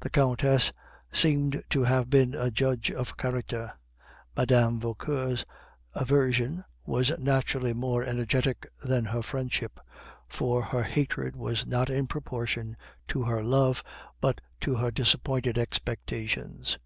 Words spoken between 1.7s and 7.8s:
have been a judge of character. Mme. Vauquer's aversion was naturally